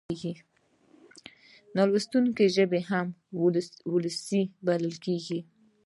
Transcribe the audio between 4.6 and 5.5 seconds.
بلل کېږي.